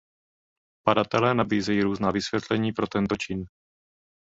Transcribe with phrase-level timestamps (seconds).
[0.87, 3.45] Badatelé nabízejí různá vysvětlení pro tento čin.